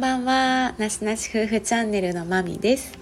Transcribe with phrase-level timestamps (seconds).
[0.00, 0.74] んばんは。
[0.78, 2.98] なしなし夫婦チャンネルのまみです。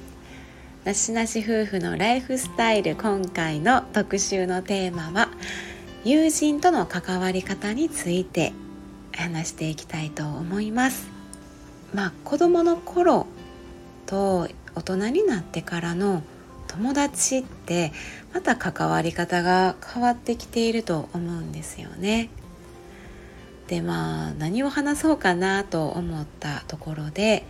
[0.83, 5.29] なしなし夫婦のライフスタイル今回の特集のテーマは
[6.03, 8.53] 友人との関わり方について
[9.15, 11.07] 話していきたいと思います。
[11.95, 13.27] まあ子供の頃
[14.07, 16.25] と大人になってからの
[16.67, 17.93] 友達って
[18.35, 22.29] また関わり方が変わってきていると思うんですよね。
[23.69, 27.45] でまあ何を話そうかなと思ったところで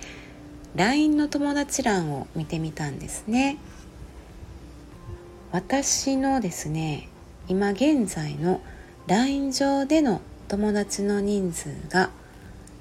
[0.75, 3.57] LINE の友達欄を見てみたんですね。
[5.51, 7.09] 私のですね
[7.49, 8.61] 今現在の
[9.07, 12.11] LINE 上での友達の人数が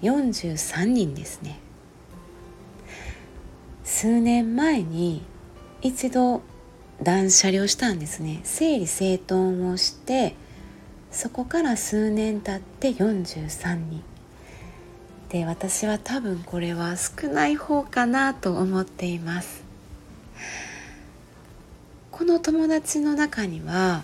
[0.01, 1.59] 43人ですね
[3.85, 5.23] 数年前に
[5.81, 6.41] 一度
[7.01, 10.35] 断捨離をしたんですね整理整頓をして
[11.17, 14.03] そこから数年経って43人。
[15.29, 19.63] で私は多分これは少ない方かなと思っています。
[22.11, 24.03] この友達の中には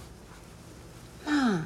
[1.28, 1.66] まあ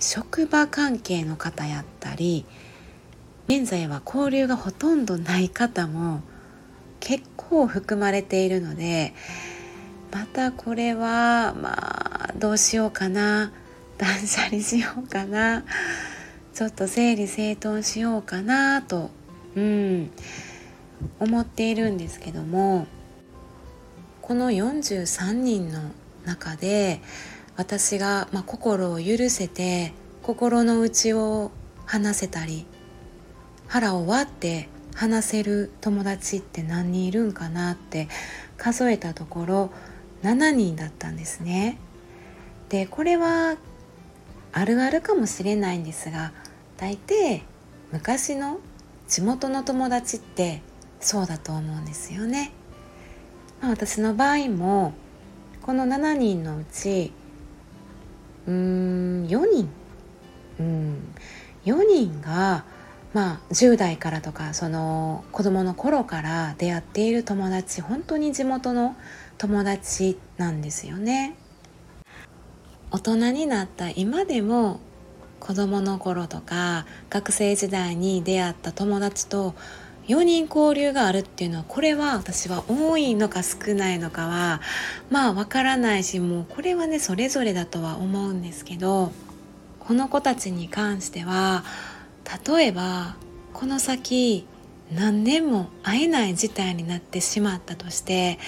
[0.00, 2.46] 職場関係の方やったり
[3.48, 6.22] 現在は交流がほとんどない方も
[7.00, 9.12] 結構含まれているので
[10.10, 13.52] またこれはまあどうしようかな
[13.98, 15.64] 断捨離しようかな
[16.54, 19.10] ちょっと整理整頓しようかなと、
[19.54, 20.10] うん、
[21.20, 22.86] 思っているんですけども
[24.22, 25.80] この43人の
[26.24, 27.00] 中で
[27.56, 31.50] 私が、まあ、心を許せて心の内を
[31.84, 32.66] 話せたり
[33.68, 38.08] 腹を割って話せる友達って何人いるんかなって
[38.56, 39.70] 数えたところ
[40.22, 41.78] 7人だったんですね。
[42.68, 43.56] でこれは
[44.56, 46.32] あるあるかもしれないんですが
[46.78, 47.42] 大抵
[47.92, 48.58] 昔の
[49.06, 50.62] 地元の友達って
[50.98, 52.52] そうだと思うんですよね。
[53.60, 54.94] まあ、私の場合も
[55.60, 57.12] この7人のうち
[58.46, 59.68] うーん4人
[60.58, 61.14] うん
[61.66, 62.64] 4人が
[63.12, 68.96] まあ10代からとかその子供の頃から出会っている友達本当に地元の
[69.36, 71.36] 友達なんですよね。
[72.90, 74.80] 大人になった今でも
[75.40, 79.54] 子供の頃とか学生時代に出会った友達と
[80.08, 84.60] 4人交流があるっていうのはこれは私は多いのか少ないのかは
[85.10, 89.12] まあわからないしもうこれはねそれぞれだとは思うんですけど
[89.80, 91.64] この子たちに関しては
[92.46, 93.16] 例えば
[93.52, 94.46] この先
[94.92, 98.38] 何年も会えない事態になってしまったとして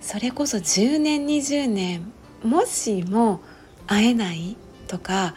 [0.00, 2.12] それこそ10年20年
[2.42, 3.42] もしも
[3.86, 5.34] 会えないとか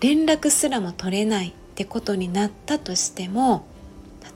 [0.00, 3.66] 連絡すらも取れないってことになったとしても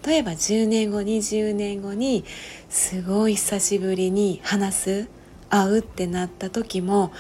[0.05, 2.25] 例えば10年後20年後に
[2.69, 5.09] すごい久しぶりに話す
[5.51, 7.13] 会うってなった時も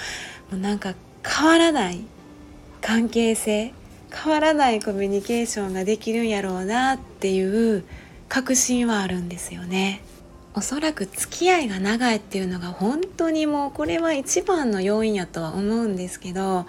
[0.50, 0.94] もうなんか
[1.24, 2.04] 変わらない
[2.80, 3.72] 関係性
[4.12, 7.84] 変わらないコミュニケーションができるんやろうなっていう
[8.28, 10.00] 確信はあるんですよね。
[10.58, 16.66] おそらく付き合いが長いっていうのが本当にもうこれは一番の要因やとは思うんですけど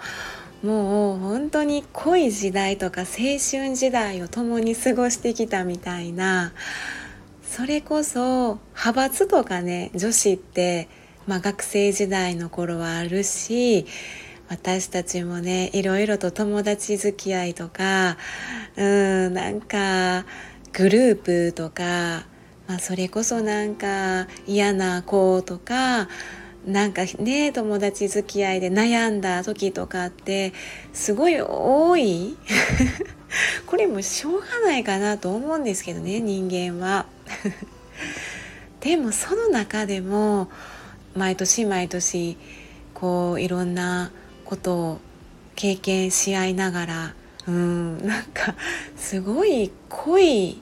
[0.62, 3.06] もう本当に濃い時代とか青
[3.38, 6.52] 春時代を共に過ごしてきたみたいな
[7.42, 10.88] それこそ派閥とかね女子って、
[11.26, 13.86] まあ、学生時代の頃はあるし
[14.50, 18.18] 私たちもねいろいろと友達付き合いとか
[18.76, 18.84] う
[19.30, 20.26] んなんか
[20.74, 22.26] グループとか、
[22.68, 26.06] まあ、それこそなんか嫌な子とか
[26.66, 30.52] なんかね友達付き合いで悩んだ時とかって
[30.92, 32.36] すごい多い
[33.66, 37.06] これもしょうがないかなと思うんですけどね人間は。
[38.80, 40.50] でもその中でも
[41.14, 42.36] 毎年毎年
[42.92, 44.12] こういろんな
[44.44, 45.00] ことを
[45.56, 47.14] 経験し合いながら
[47.46, 48.54] うんなんか
[48.96, 50.60] すごい濃い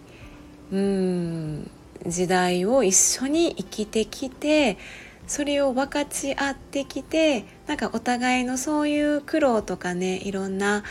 [0.72, 1.70] うん
[2.08, 4.78] 時代を一緒に生きてきて
[5.26, 10.84] それを分かち合ってきてなんかお互いのそういう苦労とかねいろんな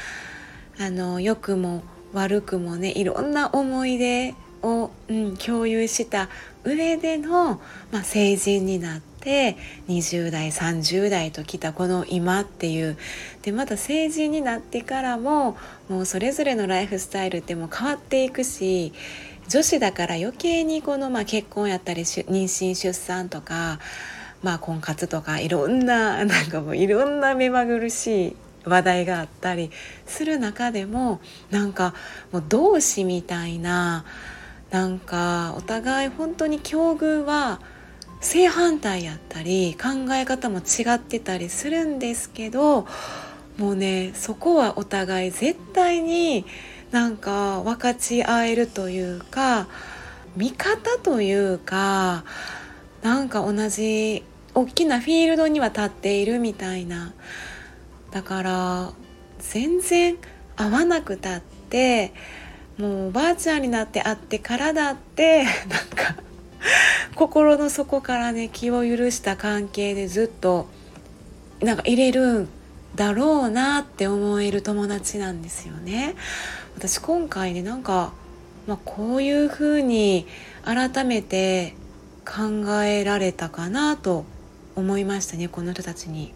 [0.78, 1.84] あの良くも
[2.14, 6.30] 悪くもねいろんな思い出を、うん、共有した
[6.64, 9.58] 上での、まあ、成人になって
[9.88, 12.98] 20代30代ときたこの今っていう
[13.44, 15.58] でまた成人になってからも
[15.88, 18.94] もうそれぞれのライフスタイルってもう変わっていくし
[19.48, 23.80] 女子だから余計にこの、まあ、結婚やったり妊娠出産とか
[24.46, 29.72] まあ、婚活とかいろんな なんかもういろんな目まぐるしい話題があったり
[30.06, 31.20] する中でも
[31.50, 31.96] なんか
[32.32, 34.06] もう同志みたいな
[34.70, 37.60] なんかお互い本当に境遇は
[38.22, 42.88] 正反対やったり考え方も違ってたりするんですけど
[43.58, 46.46] もうねそこはお互い絶対に
[46.96, 49.68] なんか分かち合えるというか
[50.38, 52.24] 味方というか
[53.02, 57.14] なんか同じ大きなフィールドには立っているみたいな
[58.12, 58.94] だから
[59.40, 60.16] 全然
[60.56, 62.14] 合わなくたって
[62.78, 66.16] もうおばあちゃんになって会ってからだって なんか
[67.14, 70.70] 心の底からね気を許した関係でずっと
[71.60, 72.50] なんか入れるん
[72.96, 76.16] だろうなって思える友達なんですよね。
[76.78, 78.14] 私今回ねなんか、
[78.68, 80.28] まあ、こういうふうに
[80.64, 81.74] 改めて
[82.26, 84.26] 考えられたかなと
[84.76, 86.34] 思いましたねこの人たちに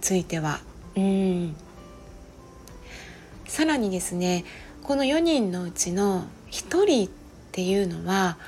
[0.00, 0.60] ついては。
[0.96, 1.56] うん
[3.46, 4.44] さらにですね
[4.84, 7.08] この4人のうちの1人っ
[7.52, 8.38] ていうのは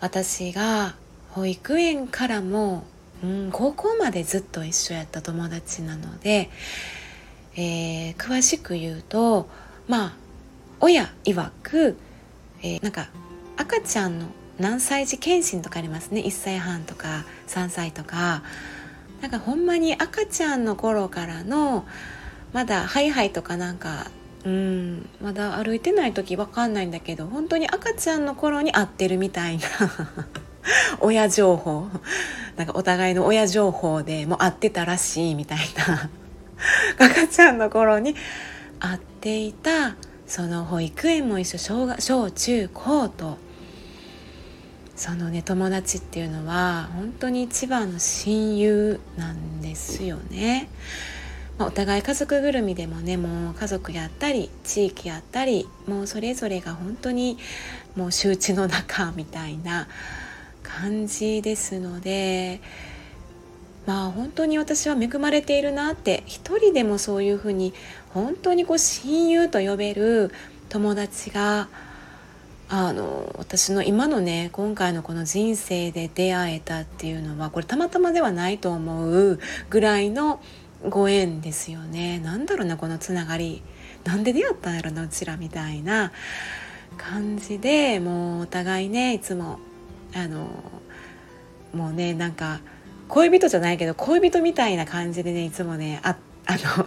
[0.00, 0.94] 私が
[1.30, 2.84] 保育園からも、
[3.22, 6.50] うん、高校までずっと一緒やった友達なので、
[7.56, 9.48] えー、詳しく言うと
[9.88, 10.23] まあ
[10.84, 11.96] 親曰く、
[12.62, 13.08] えー、なんか
[13.56, 14.26] 赤ちゃんの
[14.58, 16.20] 何歳児検診とかありますね。
[16.20, 18.42] 1歳半とか3歳とか。
[19.22, 21.86] なんかほんまに赤ちゃんの頃からの
[22.52, 24.10] まだハイハイとかなんか
[24.44, 29.64] うんまだ歩いてない時わかんないんだけど本当に赤ちゃんの頃に会ってるみたいな。
[31.00, 31.88] 親情報。
[32.56, 36.10] なんかお互いの親情報でもう会ってたらしいみたいな。
[36.98, 38.14] 赤ちゃんの頃に
[38.80, 39.96] 会っていた。
[40.26, 43.38] その保育園も一緒小小中高と
[44.96, 50.68] そのね友達っていうのは本当に一番の親友なんですよね。
[51.58, 57.38] お互い家族ぐるみでもねもう家族やったり地域やったりもうそれぞれが本当に
[57.94, 59.86] もう周知の中みたいな
[60.64, 62.60] 感じですので
[63.86, 67.74] まあ本当に私は恵まれているなって一人でもそういうふうに
[68.10, 70.32] 本当にこう親友と呼べる
[70.68, 71.68] 友達が
[72.68, 79.38] あの私の今のね今回のこの人生で出会えたっていうのはこれたまたまではないと思う
[79.68, 80.40] ぐらいの
[80.88, 82.18] ご縁ですよね。
[82.18, 83.62] なんだろうなこのつながり。
[84.04, 86.12] なんで出会ったんやろなうちらみたいな
[86.98, 89.58] 感じでもうお互いねいつも
[90.14, 90.46] あの
[91.72, 92.60] もうねなんか
[93.08, 96.16] 恋人じゃないけど恋人みたいな感じでねいつもねあ
[96.46, 96.86] あの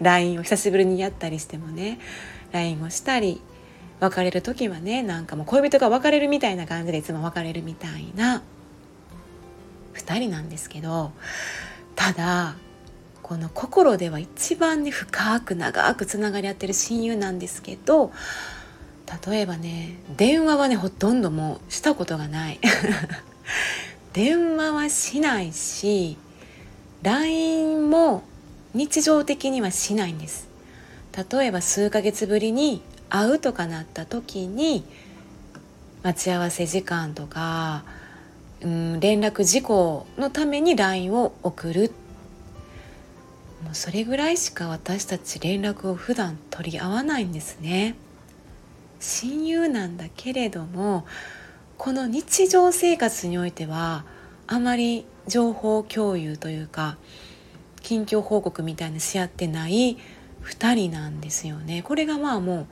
[0.00, 1.98] LINE を久しぶりにやったりしてもね
[2.52, 3.42] LINE をしたり
[4.00, 8.42] 別れる時はねなんかもう恋人が別れるみたいな感じでいつも別れるみたいな
[9.94, 11.12] 2人なんですけど
[11.94, 12.56] ただ
[13.22, 18.12] この心では一番ね深く長くつながり合ってる親友なんですけど
[19.28, 22.60] 例えばね電話はねほとんどもうしたことがない。
[24.14, 26.16] 電話はしないし
[27.02, 28.22] LINE も
[28.72, 30.48] 日常的にはしないんです。
[31.30, 34.84] 例えば数ヶ月ぶりに会うとかなった時に
[36.02, 37.84] 待ち合わせ時間とか、
[38.62, 41.92] うん、連絡事項のために LINE を送る。
[43.64, 47.96] もうそれぐらいしか私たち連絡を普段取り合わないんですね。
[49.00, 51.04] 親友なんだけれども
[51.78, 54.04] この日常生活においては
[54.46, 56.96] あまり情報共有というか
[57.82, 59.98] 近況報告みたいなし合ってない
[60.42, 61.82] 2人なんですよね。
[61.82, 62.66] これがまあも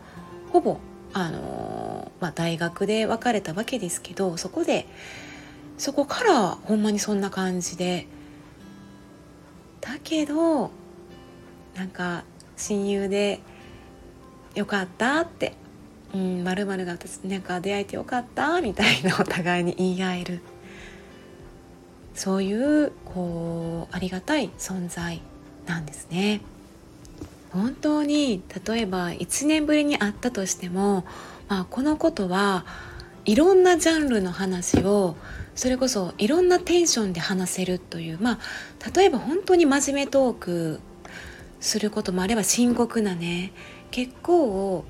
[0.50, 0.78] うほぼ
[1.14, 4.87] あのまあ、大学で別れたわけですけどそこで
[5.76, 8.06] そこからほんまにそんな感じで
[9.80, 10.71] だけど
[11.75, 12.25] なんか
[12.56, 13.40] 親友で
[14.54, 15.54] よかったって
[16.14, 20.40] 「うんまるが私なんか出会えてよかった」みたいなお互いに言い合える
[22.14, 25.21] そういうこうありがたい存在
[25.66, 26.40] なんですね。
[27.50, 31.04] 本当に例えば1年ぶりに会ったとしても、
[31.49, 32.64] まあ、このことは
[33.26, 35.16] いろんなジャンルの話を
[35.54, 38.38] それこそいろんなテンションで話せるというまあ
[38.97, 40.81] 例えば本当に真面目トーク
[41.61, 43.52] することもあれば深刻なね
[43.90, 44.87] 結構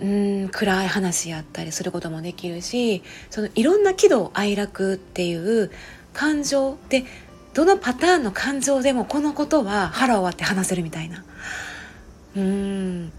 [0.00, 0.04] う
[0.46, 5.70] ん暗い話やったりすることもできるしそのいろんな喜怒哀楽っていう
[6.14, 7.04] 感情で
[7.52, 11.24] どのパターンの感情でもこのことは腹を割って話せるみたいな。
[12.36, 13.12] うん。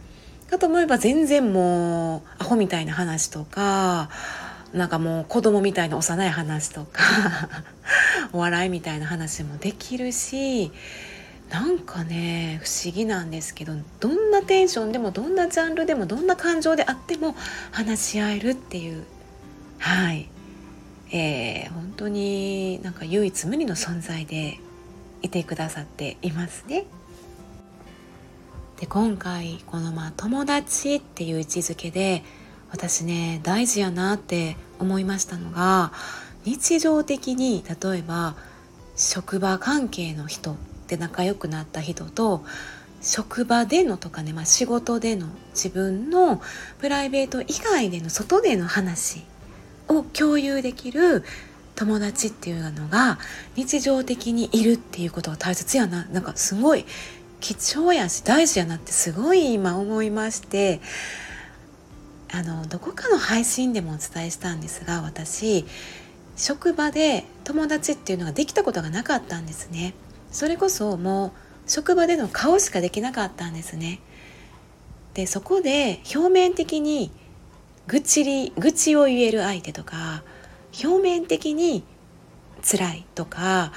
[0.50, 4.10] かと思えば全然もうアホみたいな話とか
[4.74, 7.02] なんかもう子供みたいな幼い話とか
[8.34, 10.72] お笑いみたいな話もできるし
[11.52, 17.36] なんかね不思議なんですけどどんなテンションでもどんなジャンルでもどんな感情であっても
[17.72, 19.04] 話し合えるっていう
[19.78, 20.30] はい、
[21.12, 24.60] えー、本当になんか唯一無二の存在で
[25.22, 26.86] いてくださっていますね。
[28.80, 32.24] で今回このまあ友達っていう位置づけで
[32.72, 35.92] 私ね大事やなって思いましたのが
[36.46, 38.36] 日常的に例えば
[38.96, 40.56] 職場関係の人
[40.92, 42.44] で仲良くなった人と
[43.02, 46.42] 職場でのとかね、まあ、仕事での自分の
[46.80, 49.24] プライベート以外での外での話
[49.88, 51.24] を共有できる
[51.76, 53.20] 友達っていうのが
[53.56, 56.06] 日常的にいるっていうことが大切やな。
[56.12, 56.86] なんかすごい
[57.40, 60.82] 貴重やし大事やなってすごい今思いまして
[62.32, 65.66] あのどこかの配信でもお伝えしたんですが私
[66.36, 69.96] 職場で友達っていうのができたことがなかったんですね。
[70.32, 71.32] それこそもう
[71.70, 74.00] 職場での顔しかできなかったんですね。
[75.14, 77.12] でそこで表面的に
[77.88, 80.24] 愚痴り愚痴を言える相手とか
[80.84, 81.84] 表面的に
[82.64, 83.74] 辛いとか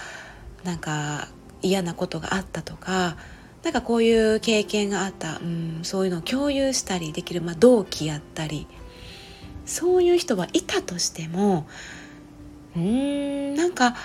[0.63, 1.29] なんか
[1.63, 3.17] 嫌なことがあったとか
[3.65, 8.67] なんかこういう経験があった、うん、そういうのを共有したりできる、まあ、同期やったり
[9.65, 11.67] そういう人はいたとしても
[12.77, 13.97] うんなんか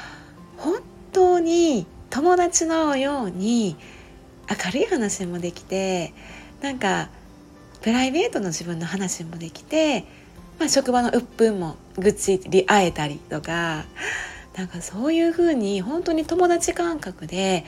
[0.57, 0.79] 本
[1.11, 3.75] 当に友達のように
[4.49, 6.13] 明るい話もできて
[6.61, 7.09] なんか
[7.81, 10.01] プライベートの自分の話もできて、
[10.59, 13.85] まあ、職場の鬱憤も愚痴り合えたりとか
[14.55, 17.63] なんかそういうふうに本当に友達感覚で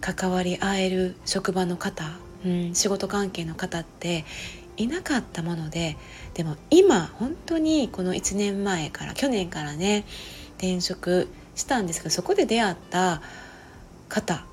[0.00, 2.04] 関わり合える職場の方、
[2.44, 4.24] うん、仕事関係の方って
[4.76, 5.96] いなかったもので
[6.34, 10.04] でも今本当にこの1年前から去年からね
[10.56, 13.20] 転職したんですけどそこで出会った
[14.10, 14.44] 方、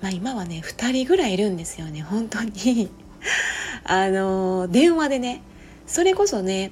[0.00, 2.88] まあ、今はね2人ぐらいいるんですよね本当に。
[3.84, 5.42] あの電話でね
[5.86, 6.70] それこそね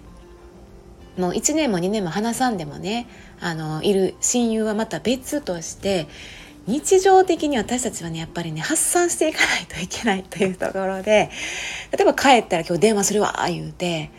[1.18, 3.08] もう1年も2年も話さんでもね
[3.40, 6.06] あのいる親友はまた別として
[6.66, 11.30] 日常的に私たちはねやっぱりね発散していかないといけないというところで
[11.90, 14.10] 例えば帰ったら今日電話するわ言うて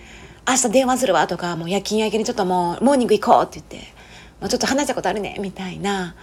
[0.47, 3.93] 明日電話するわとかもう夜勤明けにちょっともうモーニング行こうって言って
[4.41, 6.15] もうちょっと話したことあるねみたいな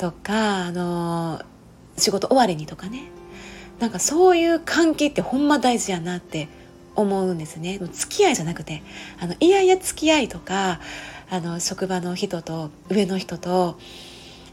[0.00, 1.42] とかあの
[1.98, 3.02] 仕事終わりにとかね
[3.80, 6.48] なんかそういう関係ってほんま大事やなって
[6.96, 8.82] 思うんですね付き合いじゃなくて
[9.20, 10.80] あのいやいや付き合いとか
[11.28, 13.78] あの職場の人と上の人と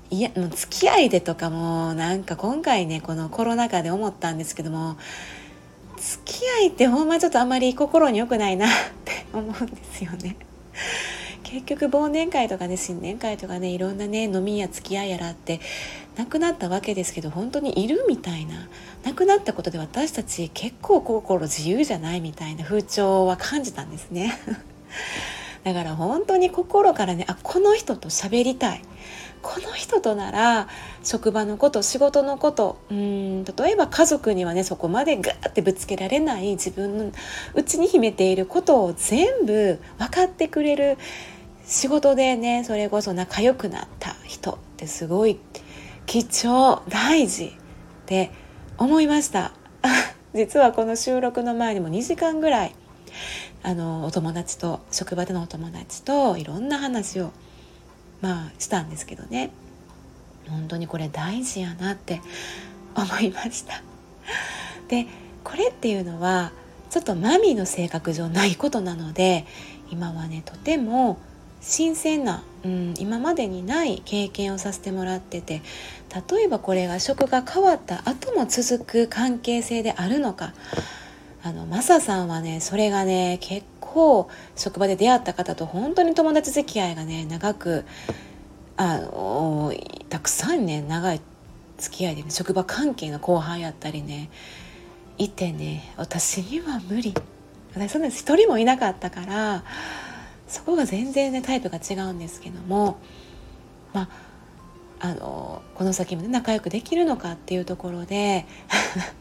[0.10, 4.98] いやもう付き合いでとかもなんか今回ねこのコロナ禍で思ったんですけども
[5.96, 8.70] 付き合いってほんまちょっとあんまり心に良くないなっ
[9.06, 10.36] て思うんですよね。
[11.50, 15.62] 結局忘年会とかね新年会とかねいろんなね飲みや付き合いやらって
[16.18, 18.68] なくなったわけですけど本当にいるみたいな
[19.06, 24.38] なくなったことで私たち結構心自由じゃないみたいな風潮は感じたんですね。
[25.64, 28.82] だから本当に心からねあこの人と喋りたい。
[29.42, 30.68] この人となら
[31.04, 37.12] 職場のこと仕事のことうん例えば家族にはねそこまでガーってぶつけられない自分の
[37.54, 40.98] 内に秘めていることを全部分かってくれる
[41.68, 45.38] 仕事でねそれこそ仲良くなった人ってすごい
[46.06, 47.52] 貴重大事っ
[48.06, 48.32] て
[48.78, 49.52] 思いました。
[50.34, 52.76] 実はこの収録の前にも2時間ぐらい
[53.64, 57.32] あのお友達と職場でのお友達といろんな話を
[58.22, 59.52] まあしたんですけどね。
[60.50, 62.22] 本当にこれ大事やなって
[62.96, 63.84] 思いました。
[64.88, 65.06] で
[65.44, 66.54] これっていうのは
[66.90, 69.46] ちょっとマミーの性格上ないことなので
[69.92, 71.18] 今はねとても
[71.68, 75.62] 新鮮な、うん、今までにない経験をさせてもらってて
[76.30, 80.54] 例えばこれが職が変わった後も続く関係性であるのか。
[81.44, 87.86] あのマサさんはねそれがね結構職場で出会った方と本当に友達付き合いがね長く
[88.76, 89.72] あの
[90.10, 91.22] たくさんね長い
[91.78, 94.30] 付き合いでね職場関係の後輩やったりね
[95.18, 97.14] いてね私には無理。
[97.74, 99.64] 私そんな一人もいなかったから
[100.48, 103.00] そこが全然ねタイプが違うんですけども
[103.94, 104.10] まあ
[105.00, 108.46] あのこの先もね仲良くできるのかっていうところで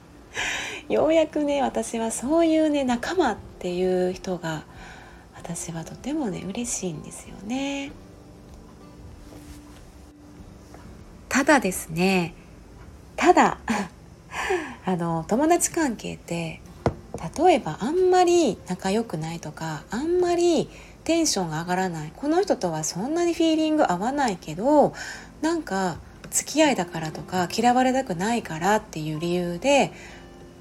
[0.88, 4.64] ようやくね私はそういうね仲間っていう人が
[5.34, 7.92] 私はとてもね嬉しいんですよね。
[11.28, 12.32] ただですね
[13.16, 13.58] ただ
[14.86, 16.60] あの友達関係って
[17.36, 20.70] 例えばあんまり仲良くないとかあんまり
[21.06, 22.12] テンションが上がらない。
[22.16, 24.92] この人とはそんなにフィーリング合わないけど
[25.40, 25.98] なんか
[26.30, 29.92] 付き合いだからとか嫌われたくないからっていう理由で、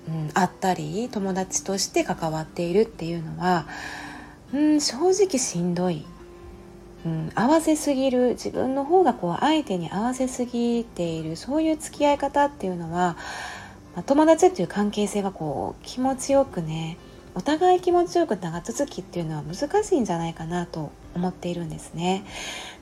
[0.08, 3.66] うん、会ったり友達として関わっているっていうのは、
[4.54, 6.06] うん、正直しんどい、
[7.08, 8.30] うん、合わせすぎる。
[8.30, 11.38] 自分の方がこう相手に合わせすぎている。
[11.38, 13.18] そういう付き合い方っていうのは、
[13.96, 16.98] ま、友達っていう関係性はこう気持ちよくね
[17.36, 22.26] お互い気持ちよく長続きっていうのは難しいんじゃないかなと思っているんですね。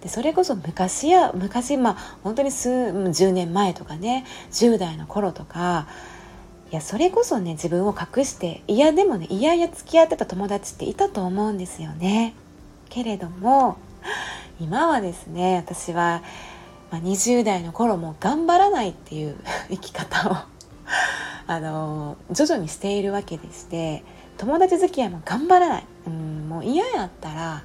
[0.01, 5.87] でそれこそ昔や昔まあ本当に数10年前とかね10代の頃とか
[6.71, 12.35] いやそれこそね自分を隠していやでもねいやいや付き合ってた友達っていたと思うんですよね。
[12.89, 13.77] けれども
[14.59, 16.21] 今はですね私は、
[16.91, 19.35] まあ、20代の頃も頑張らないっていう
[19.69, 20.35] 生き方を
[21.47, 24.03] あの徐々にしているわけでして
[24.37, 27.63] 友達付き合いも頑張らない、うん、もう嫌やったら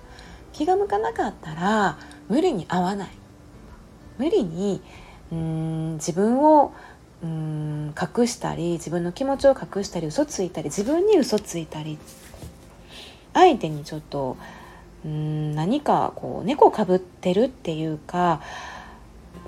[0.52, 1.98] 気が向かなかったら
[2.28, 3.08] 無理に会わない。
[4.18, 4.82] 無理に
[5.30, 6.72] うん自分を
[7.22, 11.98] うん隠したり自分の気持ちを隠したり嘘ついたり自分に嘘ついたり。
[13.34, 14.36] 相手にちょっと
[15.04, 18.40] うん何かこう猫かぶってるっていうか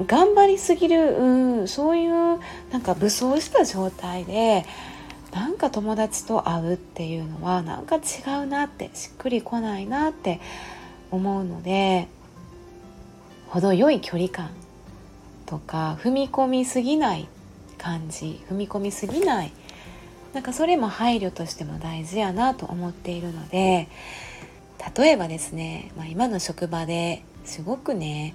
[0.07, 2.39] 頑張りすぎるうんそういう
[2.71, 4.65] なんか武装した状態で
[5.33, 8.01] なんか友達と会うっていうのはなんか違
[8.43, 10.41] うなってしっくりこないなって
[11.11, 12.09] 思うので
[13.49, 14.51] 程よい距離感
[15.47, 17.29] とか踏み込みすぎない
[17.79, 19.53] 感じ踏み込みすぎない
[20.33, 23.89] なんかそれも配慮としても大事やなと思っているので
[24.97, 28.35] 例えばですね、まあ、今の職場ですごくね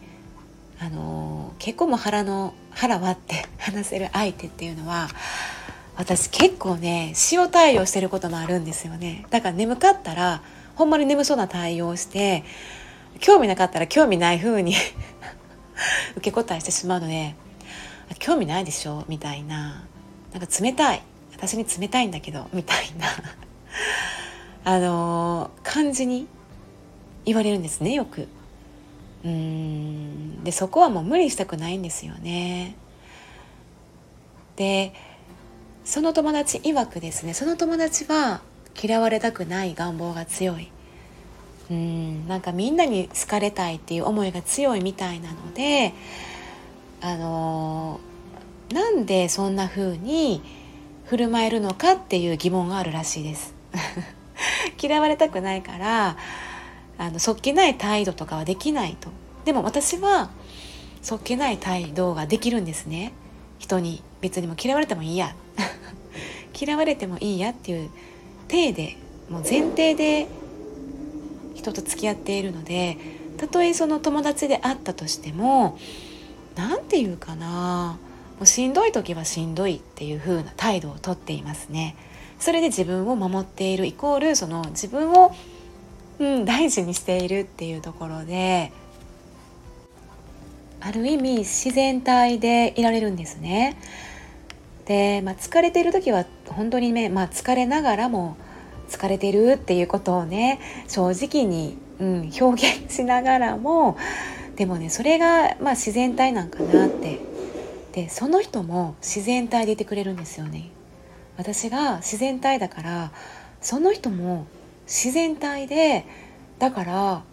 [0.79, 5.07] あの結構も腹の腹割って話せる相手っていうのは
[5.97, 9.25] 私結構ね塩対応してることもあるんですよね。
[9.29, 10.41] だから眠かったら
[10.75, 12.43] ほんまに眠そうな対応して
[13.19, 14.73] 興味なかったら興味ない風に
[16.17, 17.35] 受け答えしてしまうので
[18.19, 19.05] 興味ないでしょ？
[19.07, 19.83] みたいな。
[20.33, 21.01] なんか冷たい。
[21.33, 23.07] 私に冷たいんだけどみたいな。
[24.63, 26.27] あのー、感じに
[27.25, 28.27] 言われるんですねよく。
[29.23, 30.43] うん。
[30.43, 32.75] でそこはもう無理したくないんですよね。
[34.55, 34.93] で
[35.85, 38.41] その友達曰くですねその友達は
[38.81, 40.69] 嫌われたくない願望が強い。
[41.69, 45.95] うんなんかみんなに好かれたいっていう思いが強いみたいなので
[47.01, 50.43] あのー、なんでそんな風に
[51.05, 53.53] 振る舞えるのかっていう疑問があるらしいです。
[54.81, 56.17] 嫌われたくないから
[56.97, 59.09] あのそっけない態度とかはできないと。
[59.45, 60.31] でも私は
[61.03, 63.13] そっけない態度ができるんですね。
[63.59, 65.35] 人に別にも嫌われてもいいや
[66.59, 67.89] 嫌われてもいいやっていう
[68.47, 68.97] 体で
[69.29, 70.27] もう前提で
[71.53, 72.97] 人と付き合っているので
[73.37, 75.77] たとえその友達であったとしても
[76.55, 77.97] 何て言うかな
[78.37, 81.95] もうしんどい時はしんどいっていう風な態度をとっていますね。
[82.39, 85.33] それで自分を守っているイコールその自分を、
[86.19, 88.73] うん、大事にしているっていうところで
[90.85, 93.75] ある意味自然体でいられるんですね。
[94.85, 98.37] で、まあ、疲れている時は本当にね、まあ、疲れながらも
[98.87, 103.97] 疲れてるっていうことをね正直に、うん、表現しながらも
[104.57, 107.19] でもねそれが、まあ、自然体なんかなって
[107.93, 110.69] でその人も自然体でいてくれるんですよね
[111.35, 113.11] 私が自然体だから
[113.59, 114.45] その人も
[114.85, 116.05] 自然体で
[116.59, 117.23] だから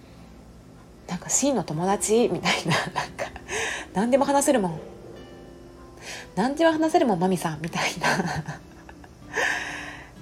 [1.13, 2.31] なんか真の友達？
[2.33, 3.27] みたいな なんか
[3.93, 4.81] 何でも話せるもん。
[6.37, 8.45] 何でも話せるもんマミさんみたいな。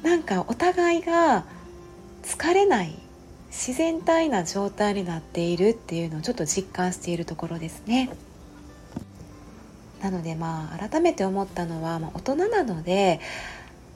[0.10, 1.44] なんかお互いが
[2.24, 2.98] 疲れない
[3.50, 8.10] 自然体な状態になっているっていうのをちょっと実感しているところですね。
[10.02, 13.20] なのでまあ改めて思ったのは、まあ、大人なので、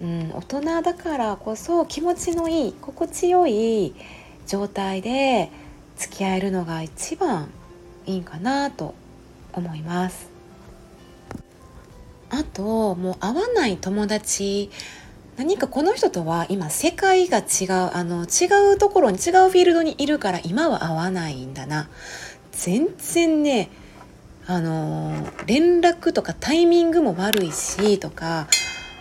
[0.00, 3.96] うん、大人だからこそ気持ちのいい心地よい
[4.46, 5.50] 状態で
[5.96, 7.48] 付き合えるのが一番
[8.06, 8.94] いいんかなと
[9.52, 10.28] 思います。
[12.30, 14.70] あともう会わない友達
[15.36, 17.44] 何かこの人とは今世界が違う
[17.94, 21.88] あの違うところに違うフィールドにいるから今は会わないんだな
[22.52, 23.70] 全然ね
[24.46, 25.12] あの
[25.46, 28.48] 連絡とかタイミングも悪いしとか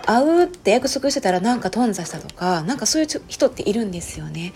[0.06, 4.54] 会うって約束してたらなんか頓挫したとかなんかそういう人っているんですよね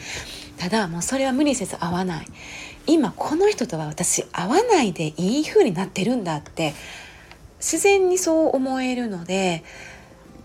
[0.57, 2.27] ただもうそれは無理せず会わない。
[2.87, 6.73] 今この人とは私会わないでいい風になってるんだって
[7.59, 9.63] 自然にそう思えるので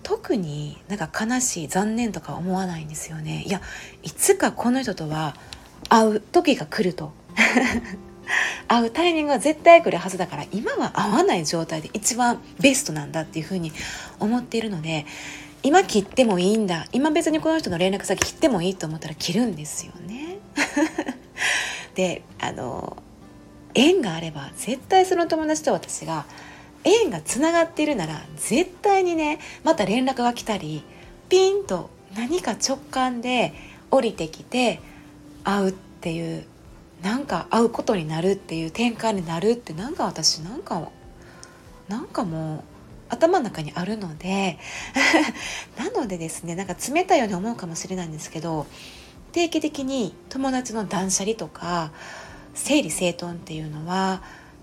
[0.02, 3.44] 特になんか悲しい残念とか思わないんですよね。
[3.46, 3.60] いや
[4.02, 5.36] いつかこの人とは
[5.88, 7.12] 会う時が来ると。
[8.66, 13.72] 会うタイミングは絶対来るはずだから今は会わない状態で一番ベストなんだっていうふうに
[14.20, 15.04] 思っているので
[15.62, 20.38] 今切ってもいいんだ今別にこの人の連絡先切ってもいいと思ったら切るんですよね。
[21.94, 22.96] であの
[23.74, 26.24] 縁があれば絶対その友達と私が
[26.84, 30.82] 縁がつながっているなら絶対にねまた連絡が来たり
[31.28, 33.54] ピンと何か直感で
[33.90, 34.80] 降りてきて
[35.44, 36.44] 会うっていう
[37.02, 40.88] なんか会うことになるっていう転換になるってなんか私なんか
[41.88, 42.71] なんかもう
[43.12, 44.58] 頭の中にあるので
[45.76, 48.66] なのでですねなんか冷たいように思うかもしれないんですけど
[49.32, 51.92] 定期的に友達の断捨離とか
[52.54, 54.22] 整理整頓っていうのは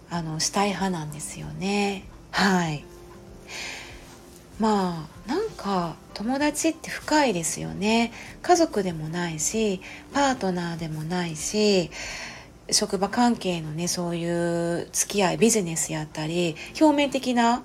[0.09, 2.03] あのしたい派なんですよね。
[2.31, 2.83] はい。
[4.59, 8.11] まあなんか友達って深いですよね。
[8.41, 9.81] 家族でもないし
[10.13, 11.91] パートナーでもないし
[12.71, 17.63] 職場関係のねそういう付き合いビジネスやったり表面的な、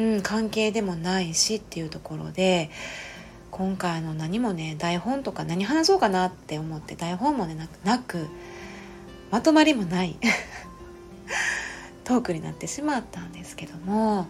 [0.00, 2.70] うん、関係でもないしっていうところで
[3.50, 8.26] 今回の何もね台本とか何話そうかなって思って台本もねなく
[9.30, 10.16] まとまりもない
[12.04, 14.26] トークになってしまったんですけども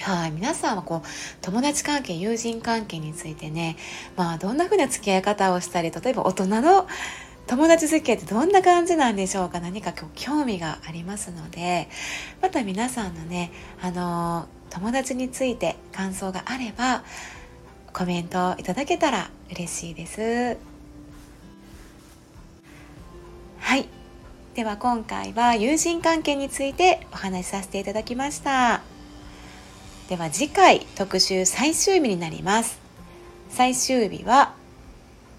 [0.00, 1.08] はい皆さんはこう
[1.40, 3.76] 友達関係友人関係についてね
[4.16, 6.86] まあどんな風な付き合い方をしたり例えば大人の
[7.46, 9.60] 友達付き合いってどんな感じなんでしょうか？
[9.60, 11.88] 何か興味がありますので。
[12.40, 17.04] また皆さんのねあの友達について感想があれば
[17.92, 20.56] コメントいただけたら嬉しいです。
[23.60, 23.88] はい。
[24.54, 28.82] では今回は友人関係についてお話しさせていただきました。
[30.08, 32.78] では次回特集最終日になります。
[33.50, 34.54] 最終日は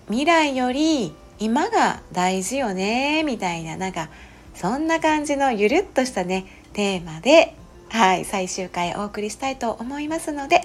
[0.07, 4.09] 未来より今が大事よねみたいななんか
[4.53, 7.55] そんな感じのゆるっとしたねテーマで
[7.89, 10.61] はい最終回お送りしたいと思いますので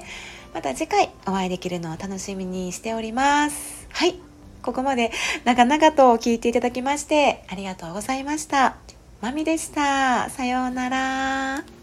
[0.55, 3.87] また次回お会いできるのを楽しみにしております。
[3.91, 4.19] はい
[4.63, 5.11] ここまで
[5.45, 8.77] 長々と聞いていただきましてありがとうございました。
[9.21, 10.31] まみでした。
[10.31, 11.80] さようなら。